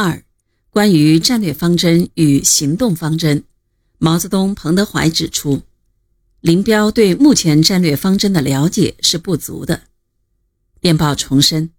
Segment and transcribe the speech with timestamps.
[0.00, 0.24] 二、
[0.70, 3.44] 关于战略方针与行动方针，
[3.98, 5.60] 毛泽东、彭德怀指出，
[6.40, 9.82] 林彪对目前战略方针的了解是不足的。
[10.80, 11.72] 电报重申，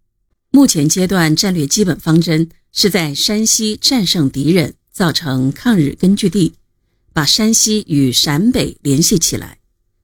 [0.52, 6.54] 目前阶段战略基本方针是在山西战胜敌人，造成抗日根据地，
[7.12, 9.58] 把山西与陕北联系起来，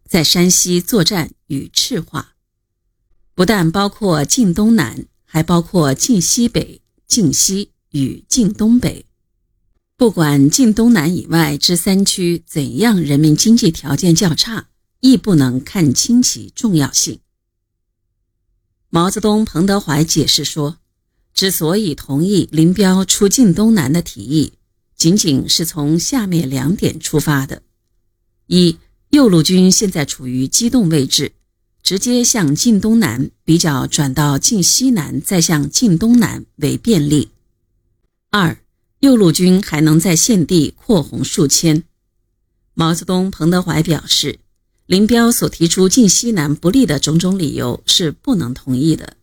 [0.08, 2.34] 在山西作战与赤化，
[3.36, 7.74] 不但包括晋东南，还包括晋西北、晋西。
[7.98, 9.06] 与晋东北，
[9.98, 14.68] 不管晋东南以外之三区怎样，人民经济条件较差，
[15.00, 17.20] 亦不能看轻其重要性。
[18.90, 20.78] 毛泽东、彭德怀解释说，
[21.34, 24.54] 之所以同意林彪出晋东南的提议，
[24.96, 27.64] 仅仅是从下面两点出发的：
[28.46, 28.78] 一，
[29.10, 31.34] 右路军现在处于机动位置，
[31.84, 37.30] 直接向晋东南比较转到晋西南，再向晋东南为便利。
[38.30, 38.60] 二，
[39.00, 41.84] 右路军还能在现地扩红数千。
[42.74, 44.40] 毛泽东、彭德怀表示，
[44.86, 49.16] 林彪所提出晋西南不利的种种理由是不能同意的，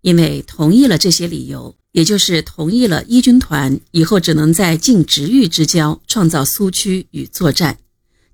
[0.00, 7.78] 因为同意了这些理由，也就是同意了一军团以后只能在晋直豫之交创造苏区与作战，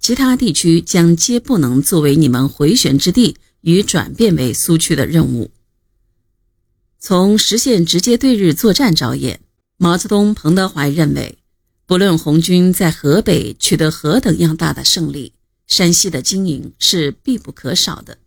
[0.00, 5.50] 其他地区将皆不能作为你们回旋之地与转变为苏区的任务。
[6.98, 9.40] 从实现直接对日作战着眼。
[9.80, 11.38] 毛泽东、彭德怀认为，
[11.86, 15.34] 不论红军在河北取得何等样大的胜利，
[15.68, 18.18] 山西的经营是必不可少的。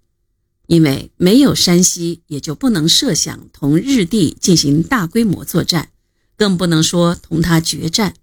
[0.68, 5.90] 因为没有山西，也就不能设想同日帝进行大规模作战，
[6.38, 8.14] 更不能说同他决战。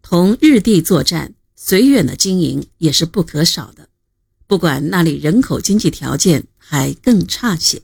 [0.00, 3.88] 同日帝作战，绥远的经营也是不可少的，
[4.46, 7.82] 不管那里人口经济条件还更差些。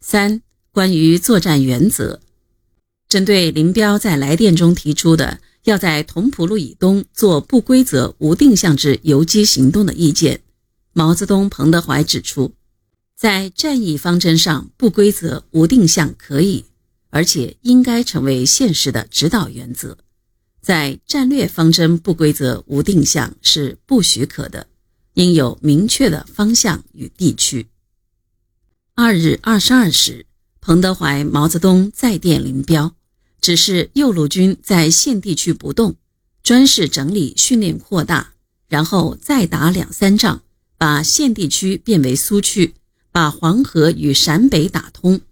[0.00, 0.42] 三。
[0.72, 2.20] 关于作战原则，
[3.08, 10.42] 针对林彪在来电中提出的要在同蒲路以东做不规则无定向之游击行动的意见，
[10.92, 12.54] 毛泽东、彭德怀指出，
[13.16, 16.66] 在战役方针上，不规则无定向可以，
[17.10, 19.96] 而且应该成为现实的指导原则；
[20.62, 24.68] 在战略方针，不规则无定向是不许可的，
[25.14, 27.66] 应有明确的方向与地区。
[28.94, 30.26] 二日二十二时。
[30.60, 32.94] 彭德怀、毛泽东再电林彪，
[33.40, 35.96] 指示右路军在现地区不动，
[36.42, 38.34] 专事整理训练扩大，
[38.68, 40.42] 然后再打两三仗，
[40.76, 42.74] 把现地区变为苏区，
[43.10, 45.22] 把黄河与陕北打通。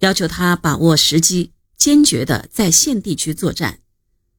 [0.00, 3.78] 要求他把握时机，坚决的在现地区作战，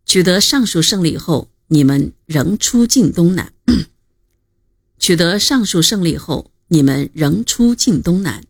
[0.06, 3.54] 取得上述胜利后，你们仍出晋东南。
[5.00, 8.44] 取得上述胜利后，你们仍出晋东南。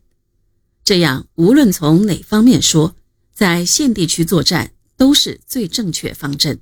[0.88, 2.96] 这样，无论从哪方面说，
[3.34, 6.60] 在现地区作战都是最正确方针。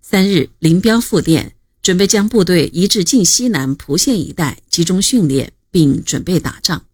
[0.00, 6.86] 三日，林彪复电，准备将部队移至晋西南蒲县一带集中训练，并准备打仗。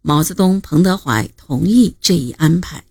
[0.00, 2.86] 毛泽东、彭德怀同意这一安排。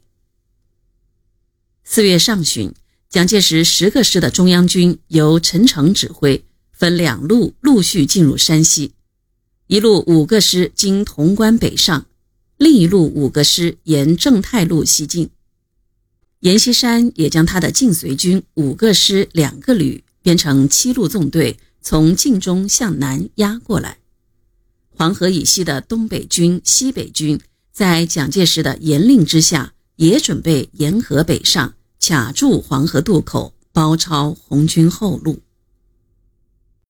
[1.83, 2.75] 四月上旬，
[3.09, 8.93] 蒋介石十个师的中央军由陈诚指挥，分两路陆续进入山西。
[9.67, 12.05] 一路五个师经潼关北上，
[12.55, 15.29] 另一路五个师沿正太路西进。
[16.39, 23.97] 阎锡山也将他的晋绥军五个师两个旅编成七路纵队，从晋中向南压过来。
[24.95, 27.37] 黄河以西的东北军、西北军
[27.73, 35.39] 在蒋介石的严令之下，也准备沿河北上，卡住黄河渡口，包抄红军后路。